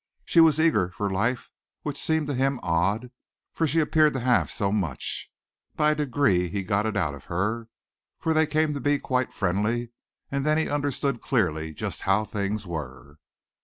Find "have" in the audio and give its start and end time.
4.21-4.49